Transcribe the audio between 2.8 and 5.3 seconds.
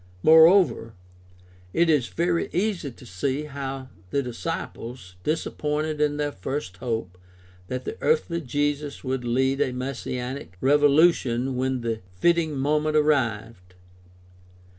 to see how the disciples,